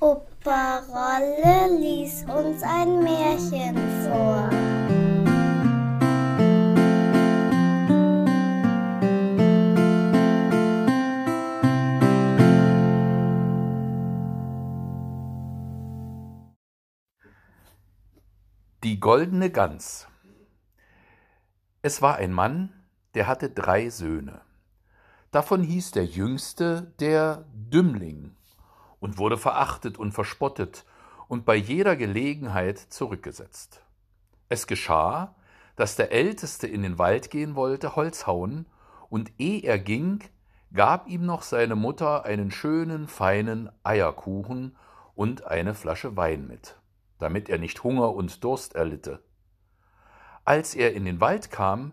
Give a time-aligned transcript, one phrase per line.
[0.00, 4.48] Opa Rolle lies uns ein Märchen vor.
[18.82, 20.06] Die goldene Gans
[21.82, 22.72] Es war ein Mann,
[23.14, 24.40] der hatte drei Söhne.
[25.34, 28.36] Davon hieß der jüngste der Dümmling
[29.00, 30.84] und wurde verachtet und verspottet
[31.26, 33.82] und bei jeder Gelegenheit zurückgesetzt.
[34.48, 35.34] Es geschah,
[35.74, 38.66] dass der Älteste in den Wald gehen wollte, Holz hauen,
[39.08, 40.22] und eh er ging,
[40.72, 44.76] gab ihm noch seine Mutter einen schönen, feinen Eierkuchen
[45.16, 46.76] und eine Flasche Wein mit,
[47.18, 49.20] damit er nicht Hunger und Durst erlitte.
[50.44, 51.90] Als er in den Wald kam,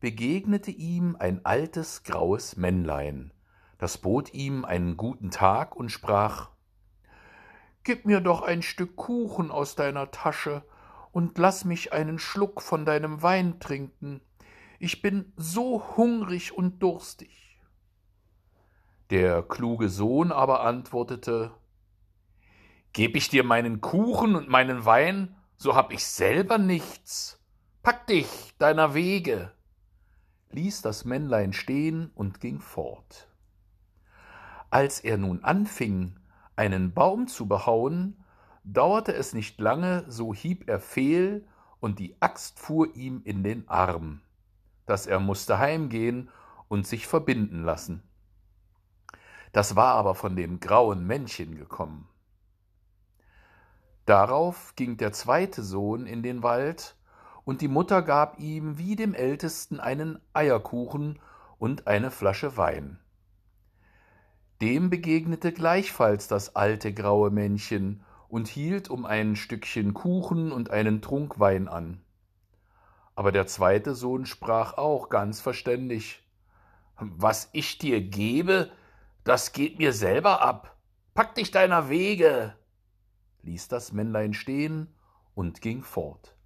[0.00, 3.32] begegnete ihm ein altes graues Männlein,
[3.78, 6.50] das bot ihm einen guten Tag und sprach
[7.82, 10.62] Gib mir doch ein Stück Kuchen aus deiner Tasche
[11.12, 14.20] und lass mich einen Schluck von deinem Wein trinken.
[14.78, 17.58] Ich bin so hungrig und durstig.
[19.10, 21.52] Der kluge Sohn aber antwortete
[22.92, 27.40] Geb ich dir meinen Kuchen und meinen Wein, so hab ich selber nichts.
[27.82, 29.52] Pack dich deiner Wege
[30.50, 33.28] ließ das Männlein stehen und ging fort.
[34.70, 36.16] Als er nun anfing,
[36.56, 38.22] einen Baum zu behauen,
[38.64, 41.46] dauerte es nicht lange, so hieb er fehl,
[41.80, 44.20] und die Axt fuhr ihm in den Arm,
[44.86, 46.28] dass er musste heimgehen
[46.68, 48.02] und sich verbinden lassen.
[49.52, 52.06] Das war aber von dem grauen Männchen gekommen.
[54.04, 56.96] Darauf ging der zweite Sohn in den Wald
[57.50, 61.18] und die Mutter gab ihm wie dem Ältesten einen Eierkuchen
[61.58, 63.00] und eine Flasche Wein.
[64.60, 71.02] Dem begegnete gleichfalls das alte graue Männchen und hielt um ein Stückchen Kuchen und einen
[71.02, 72.00] Trunk Wein an.
[73.16, 76.22] Aber der zweite Sohn sprach auch ganz verständig
[77.00, 78.70] Was ich dir gebe,
[79.24, 80.76] das geht mir selber ab.
[81.14, 82.54] Pack dich deiner Wege,
[83.42, 84.94] ließ das Männlein stehen
[85.34, 86.36] und ging fort.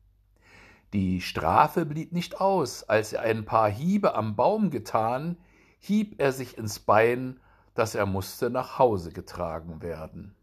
[0.95, 5.37] Die Strafe blieb nicht aus, als er ein paar Hiebe am Baum getan,
[5.81, 7.41] hieb er sich ins Bein,
[7.75, 10.37] dass er musste nach Hause getragen werden.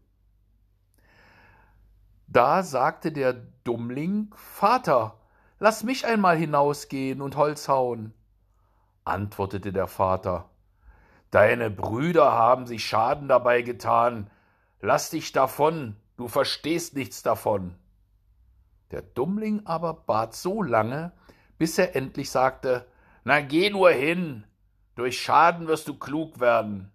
[2.26, 3.32] Da sagte der
[3.64, 5.16] Dummling Vater,
[5.58, 8.12] lass mich einmal hinausgehen und Holz hauen.
[9.04, 10.50] Antwortete der Vater
[11.30, 14.30] Deine Brüder haben sich Schaden dabei getan,
[14.82, 17.74] lass dich davon, du verstehst nichts davon.
[18.92, 21.12] Der Dummling aber bat so lange,
[21.58, 22.86] bis er endlich sagte
[23.24, 24.44] Na geh nur hin,
[24.94, 26.92] durch Schaden wirst du klug werden.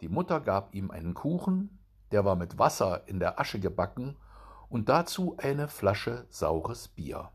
[0.00, 1.78] Die Mutter gab ihm einen Kuchen,
[2.12, 4.16] der war mit Wasser in der Asche gebacken,
[4.68, 7.30] und dazu eine Flasche saures Bier.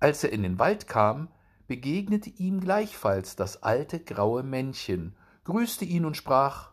[0.00, 1.28] Als er in den Wald kam,
[1.66, 6.71] begegnete ihm gleichfalls das alte graue Männchen, grüßte ihn und sprach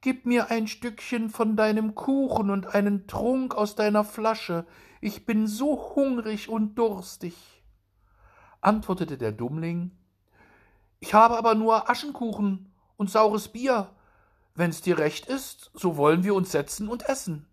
[0.00, 4.64] Gib mir ein Stückchen von deinem Kuchen und einen Trunk aus deiner Flasche,
[5.00, 7.64] ich bin so hungrig und durstig.
[8.60, 9.92] Antwortete der Dummling,
[11.00, 13.90] ich habe aber nur Aschenkuchen und saures Bier.
[14.54, 17.46] Wenn's dir recht ist, so wollen wir uns setzen und essen.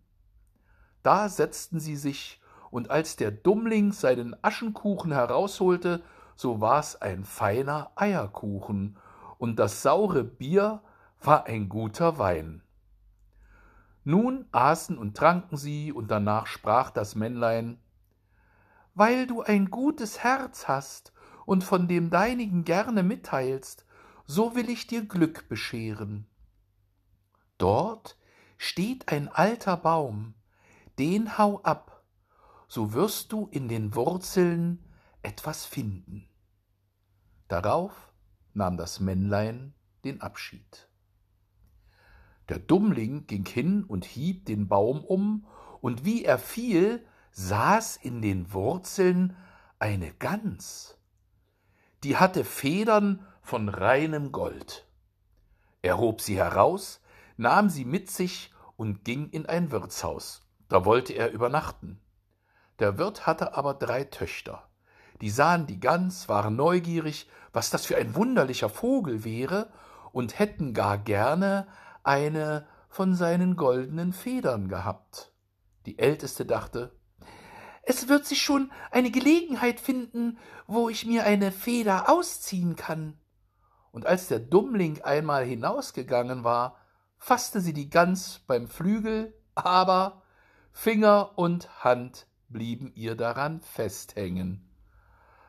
[1.02, 2.40] Da setzten sie sich,
[2.70, 6.02] und als der Dummling seinen Aschenkuchen herausholte,
[6.34, 8.98] so war's ein feiner Eierkuchen,
[9.38, 10.82] und das saure Bier
[11.20, 12.62] war ein guter Wein.
[14.04, 17.78] Nun aßen und tranken sie, und danach sprach das Männlein
[18.94, 21.12] Weil du ein gutes Herz hast
[21.44, 23.84] und von dem deinigen gerne mitteilst,
[24.26, 26.26] so will ich dir Glück bescheren.
[27.58, 28.16] Dort
[28.58, 30.34] steht ein alter Baum,
[30.98, 32.04] den hau ab,
[32.68, 34.84] so wirst du in den Wurzeln
[35.22, 36.28] etwas finden.
[37.48, 38.12] Darauf
[38.54, 40.88] nahm das Männlein den Abschied.
[42.48, 45.46] Der Dummling ging hin und hieb den Baum um,
[45.80, 49.36] und wie er fiel, saß in den Wurzeln
[49.78, 50.96] eine Gans.
[52.02, 54.86] Die hatte Federn von reinem Gold.
[55.82, 57.00] Er hob sie heraus,
[57.36, 60.46] nahm sie mit sich und ging in ein Wirtshaus.
[60.68, 62.00] Da wollte er übernachten.
[62.78, 64.68] Der Wirt hatte aber drei Töchter.
[65.20, 69.70] Die sahen die Gans, waren neugierig, was das für ein wunderlicher Vogel wäre,
[70.12, 71.66] und hätten gar gerne
[72.06, 75.32] eine von seinen goldenen Federn gehabt.
[75.86, 76.92] Die Älteste dachte,
[77.82, 83.18] es wird sich schon eine Gelegenheit finden, wo ich mir eine Feder ausziehen kann.
[83.92, 86.76] Und als der Dummling einmal hinausgegangen war,
[87.18, 90.22] fasste sie die Gans beim Flügel, aber
[90.72, 94.68] Finger und Hand blieben ihr daran festhängen.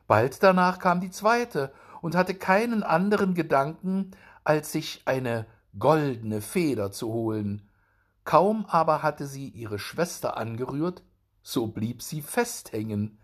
[0.05, 4.11] Bald danach kam die zweite und hatte keinen anderen Gedanken,
[4.43, 5.45] als sich eine
[5.79, 7.69] goldene Feder zu holen.
[8.23, 11.03] Kaum aber hatte sie ihre Schwester angerührt,
[11.41, 13.19] so blieb sie festhängen.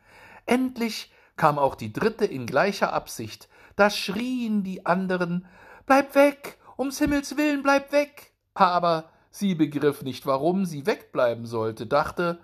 [0.45, 5.45] Endlich kam auch die dritte in gleicher Absicht, da schrien die anderen
[5.85, 8.31] Bleib weg, ums Himmels willen, bleib weg.
[8.53, 12.39] Aber sie begriff nicht, warum sie wegbleiben sollte, dachte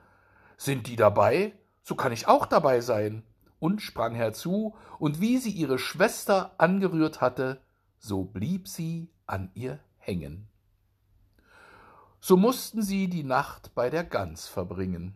[0.58, 1.54] Sind die dabei?
[1.84, 3.24] So kann ich auch dabei sein,
[3.60, 7.62] und sprang herzu, und wie sie ihre Schwester angerührt hatte,
[7.98, 10.48] so blieb sie an ihr hängen.
[12.20, 15.16] So mussten sie die Nacht bei der Gans verbringen.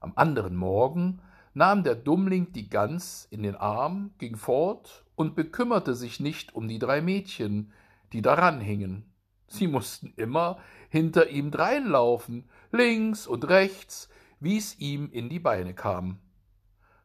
[0.00, 1.22] Am anderen Morgen
[1.54, 6.68] nahm der Dummling die Gans in den Arm, ging fort und bekümmerte sich nicht um
[6.68, 7.72] die drei Mädchen,
[8.12, 9.10] die daran hingen.
[9.48, 10.58] Sie mussten immer
[10.90, 14.08] hinter ihm dreinlaufen, links und rechts,
[14.38, 16.18] wie's ihm in die Beine kam.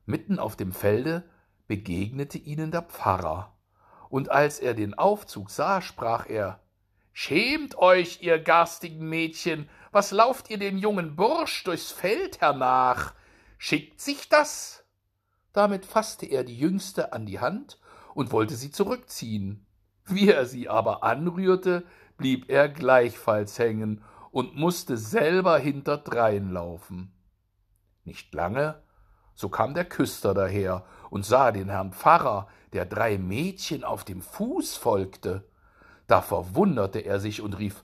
[0.06, 1.24] Mitten auf dem Felde
[1.68, 3.56] begegnete ihnen der Pfarrer,
[4.12, 6.60] und als er den Aufzug sah, sprach er
[7.14, 13.14] Schämt euch, ihr garstigen Mädchen, was lauft ihr dem jungen Bursch durchs Feld hernach?
[13.58, 14.86] Schickt sich das?
[15.54, 17.80] Damit fasste er die Jüngste an die Hand
[18.14, 19.66] und wollte sie zurückziehen.
[20.06, 21.84] Wie er sie aber anrührte,
[22.18, 27.14] blieb er gleichfalls hängen und musste selber hinterdrein laufen.
[28.06, 28.82] Nicht lange,
[29.36, 34.22] so kam der Küster daher und sah den Herrn Pfarrer, der drei Mädchen auf dem
[34.22, 35.48] Fuß folgte.
[36.08, 37.84] Da verwunderte er sich und rief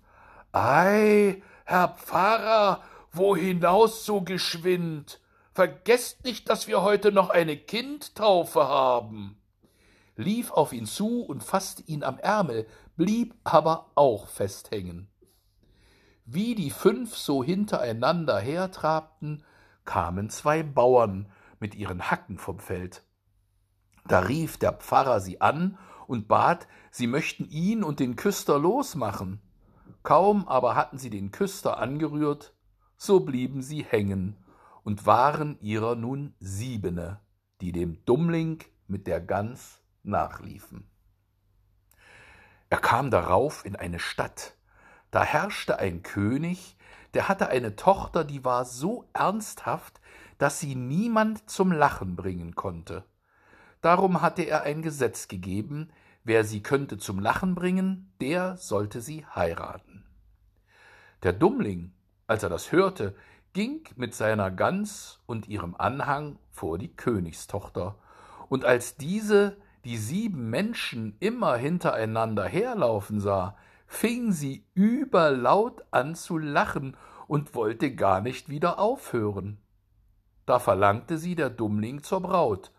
[0.52, 2.82] Ei, Herr Pfarrer,
[3.12, 5.22] wo hinaus so geschwind?
[5.54, 9.42] Vergesst nicht, dass wir heute noch eine Kindtaufe haben.
[10.16, 15.10] Lief auf ihn zu und fasste ihn am Ärmel, blieb aber auch festhängen.
[16.26, 19.44] Wie die fünf so hintereinander hertrabten,
[19.86, 23.04] kamen zwei Bauern mit ihren Hacken vom Feld.
[24.08, 25.78] Da rief der Pfarrer sie an
[26.08, 29.42] und bat, sie möchten ihn und den Küster losmachen.
[30.04, 32.54] Kaum aber hatten sie den Küster angerührt,
[32.96, 34.38] so blieben sie hängen
[34.84, 37.20] und waren ihrer nun siebene,
[37.60, 40.90] die dem Dummling mit der Gans nachliefen.
[42.70, 44.56] Er kam darauf in eine Stadt,
[45.12, 46.78] da herrschte ein König,
[47.14, 50.00] der hatte eine Tochter, die war so ernsthaft,
[50.38, 53.04] dass sie niemand zum Lachen bringen konnte.
[53.88, 55.88] Darum hatte er ein Gesetz gegeben,
[56.26, 60.04] wer sie könnte zum Lachen bringen, der sollte sie heiraten.
[61.24, 61.94] Der Dummling,
[62.28, 63.16] als er das hörte,
[63.54, 67.96] ging mit seiner Gans und ihrem Anhang vor die Königstochter,
[68.50, 69.56] und als diese
[69.86, 73.56] die sieben Menschen immer hintereinander herlaufen sah,
[73.86, 76.98] fing sie überlaut an zu lachen
[77.30, 79.60] und wollte gar nicht wieder aufhören.
[80.46, 82.74] Da verlangte sie der Dummling zur Braut,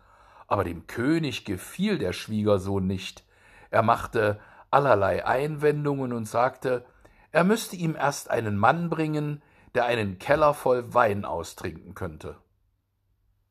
[0.49, 3.23] aber dem König gefiel der Schwiegersohn nicht.
[3.69, 4.39] Er machte
[4.71, 6.85] allerlei Einwendungen und sagte,
[7.31, 9.43] er müsste ihm erst einen Mann bringen,
[9.75, 12.35] der einen Keller voll Wein austrinken könnte.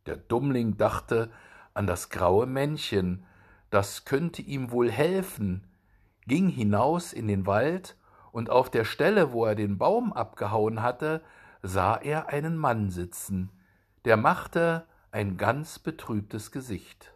[0.06, 1.30] Der Dummling dachte
[1.72, 3.24] an das graue Männchen,
[3.70, 5.68] das könnte ihm wohl helfen,
[6.26, 7.96] ging hinaus in den Wald,
[8.32, 11.22] und auf der Stelle, wo er den Baum abgehauen hatte,
[11.62, 13.50] sah er einen Mann sitzen,
[14.04, 17.12] der machte ein ganz betrübtes Gesicht.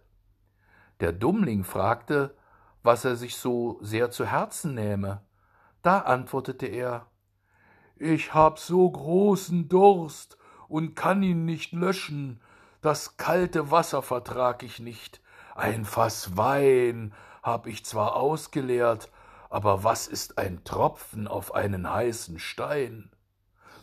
[1.00, 2.36] Der Dummling fragte,
[2.82, 5.22] was er sich so sehr zu Herzen nähme.
[5.82, 7.06] Da antwortete er
[7.96, 12.40] Ich hab so großen Durst und kann ihn nicht löschen,
[12.80, 15.20] das kalte Wasser vertrag ich nicht,
[15.54, 19.10] ein Faß Wein hab ich zwar ausgeleert,
[19.50, 23.10] aber was ist ein Tropfen auf einen heißen Stein?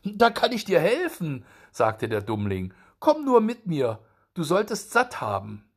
[0.04, 4.00] Da kann ich dir helfen, sagte der Dummling, komm nur mit mir,
[4.34, 5.70] du solltest satt haben.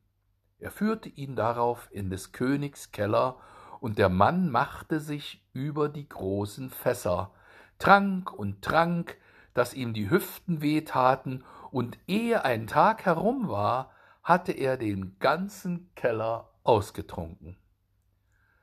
[0.59, 3.37] Er führte ihn darauf in des Königs Keller,
[3.79, 7.31] und der Mann machte sich über die großen Fässer,
[7.79, 9.17] trank und trank,
[9.53, 15.93] dass ihm die Hüften wehtaten, und ehe ein Tag herum war, hatte er den ganzen
[15.95, 17.57] Keller ausgetrunken.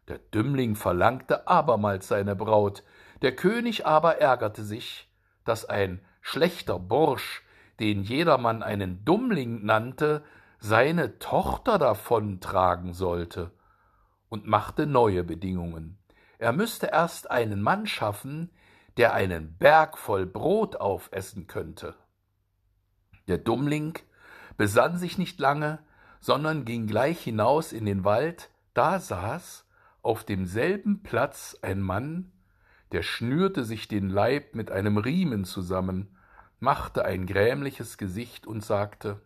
[0.09, 2.83] Der Dümmling verlangte abermals seine Braut,
[3.23, 5.12] der König aber ärgerte sich,
[5.45, 7.43] dass ein schlechter Bursch,
[7.80, 10.22] den jedermann einen Dummling nannte,
[10.58, 13.52] seine Tochter davontragen sollte,
[14.28, 15.99] und machte neue Bedingungen.
[16.38, 18.50] Er müsste erst einen Mann schaffen,
[18.96, 21.94] der einen Berg voll Brot aufessen könnte.
[23.28, 23.99] Der Dummling
[24.56, 25.80] besann sich nicht lange,
[26.20, 29.66] sondern ging gleich hinaus in den Wald, da saß
[30.02, 32.32] auf demselben Platz ein Mann,
[32.92, 36.16] der schnürte sich den Leib mit einem Riemen zusammen,
[36.61, 39.21] machte ein grämliches Gesicht und sagte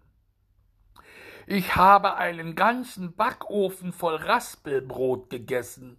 [1.47, 5.99] Ich habe einen ganzen Backofen voll Raspelbrot gegessen.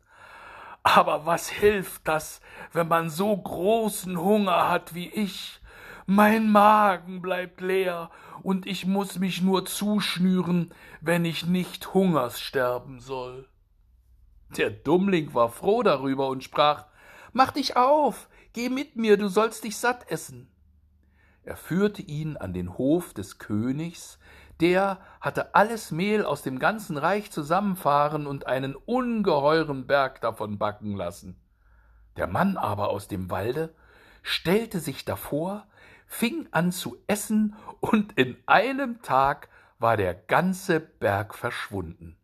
[0.82, 5.60] Aber was hilft das, wenn man so großen Hunger hat wie ich?
[6.06, 8.12] Mein Magen bleibt leer,
[8.44, 13.50] und ich muss mich nur zuschnüren, wenn ich nicht Hungers sterben soll.
[14.56, 16.86] Der Dummling war froh darüber und sprach
[17.34, 20.55] Mach dich auf, geh mit mir, du sollst dich satt essen.
[21.46, 24.18] Er führte ihn an den Hof des Königs,
[24.62, 30.96] der hatte alles Mehl aus dem ganzen Reich zusammenfahren und einen ungeheuren Berg davon backen
[30.96, 31.40] lassen.
[32.18, 33.76] Der Mann aber aus dem Walde
[34.24, 35.68] stellte sich davor,
[36.08, 42.18] fing an zu essen, und in einem Tag war der ganze Berg verschwunden.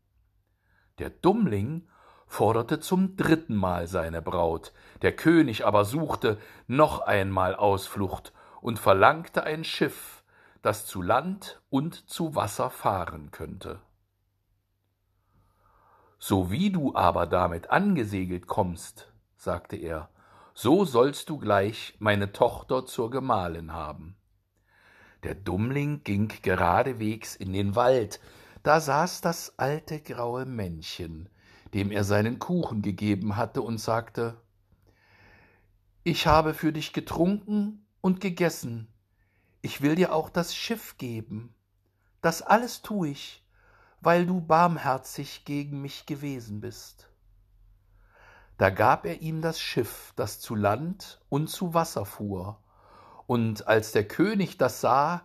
[0.97, 1.87] Der Dummling
[2.25, 4.73] forderte zum dritten Mal seine Braut,
[5.03, 10.23] der König aber suchte noch einmal Ausflucht und verlangte ein Schiff,
[10.61, 13.81] das zu Land und zu Wasser fahren könnte.
[16.19, 20.09] So wie du aber damit angesegelt kommst, sagte er,
[20.53, 24.15] so sollst du gleich meine Tochter zur Gemahlin haben.
[25.23, 28.19] Der Dummling ging geradewegs in den Wald,
[28.63, 31.29] da saß das alte graue Männchen,
[31.73, 34.39] dem er seinen Kuchen gegeben hatte, und sagte
[36.03, 38.87] Ich habe für dich getrunken und gegessen,
[39.61, 41.53] ich will dir auch das Schiff geben.
[42.21, 43.43] Das alles tu ich,
[44.01, 47.09] weil du barmherzig gegen mich gewesen bist.
[48.57, 52.61] Da gab er ihm das Schiff, das zu Land und zu Wasser fuhr,
[53.27, 55.21] und als der König das sah,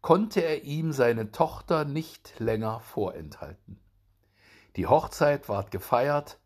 [0.00, 3.78] konnte er ihm seine Tochter nicht länger vorenthalten.
[4.76, 6.38] Die Hochzeit ward gefeiert,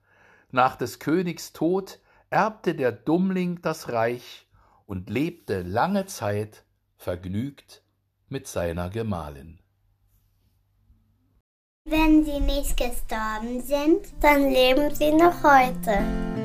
[0.51, 2.01] nach des Königs Tod
[2.31, 4.44] erbte der Dummling das Reich
[4.87, 6.65] und lebte lange Zeit
[6.97, 7.83] vergnügt
[8.29, 9.59] mit seiner Gemahlin.
[11.87, 16.44] Wenn sie nicht gestorben sind, dann leben sie noch heute.